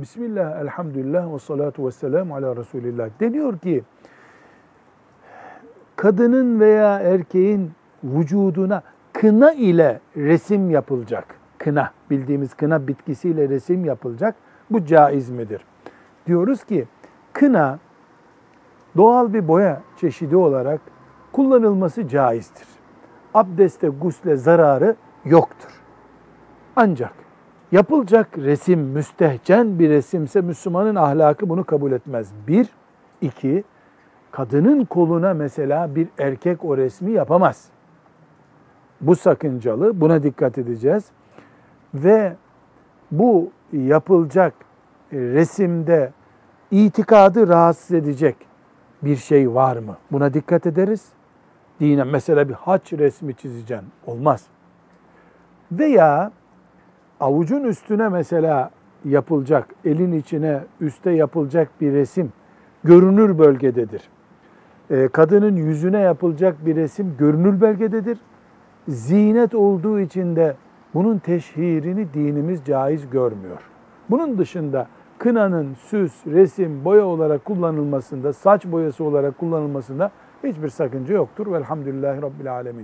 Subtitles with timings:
[0.00, 3.08] Bismillah, elhamdülillah ve salatu ve selamu ala Resulillah.
[3.20, 3.82] Deniyor ki
[5.96, 7.70] kadının veya erkeğin
[8.04, 8.82] vücuduna
[9.12, 11.24] kına ile resim yapılacak.
[11.58, 14.34] Kına, bildiğimiz kına bitkisiyle resim yapılacak.
[14.70, 15.64] Bu caiz midir?
[16.26, 16.86] Diyoruz ki
[17.32, 17.78] kına
[18.96, 20.80] doğal bir boya çeşidi olarak
[21.32, 22.66] kullanılması caizdir.
[23.34, 25.70] Abdeste, gusle zararı yoktur.
[26.76, 27.12] Ancak
[27.72, 32.32] yapılacak resim müstehcen bir resimse Müslümanın ahlakı bunu kabul etmez.
[32.48, 32.68] Bir,
[33.20, 33.64] iki,
[34.30, 37.68] kadının koluna mesela bir erkek o resmi yapamaz.
[39.00, 41.04] Bu sakıncalı, buna dikkat edeceğiz.
[41.94, 42.36] Ve
[43.10, 44.54] bu yapılacak
[45.12, 46.12] resimde
[46.70, 48.36] itikadı rahatsız edecek
[49.02, 49.96] bir şey var mı?
[50.12, 51.08] Buna dikkat ederiz.
[51.80, 53.88] Dinen mesela bir haç resmi çizeceksin.
[54.06, 54.46] Olmaz.
[55.72, 56.32] Veya
[57.20, 58.70] avucun üstüne mesela
[59.04, 62.32] yapılacak, elin içine üste yapılacak bir resim
[62.84, 64.02] görünür bölgededir.
[64.90, 68.18] Ee, kadının yüzüne yapılacak bir resim görünür bölgededir.
[68.88, 70.54] Zinet olduğu için de
[70.94, 73.60] bunun teşhirini dinimiz caiz görmüyor.
[74.10, 74.86] Bunun dışında
[75.18, 80.10] kınanın süs, resim, boya olarak kullanılmasında, saç boyası olarak kullanılmasında
[80.44, 81.52] hiçbir sakınca yoktur.
[81.52, 82.78] Velhamdülillahi Rabbil Alemin.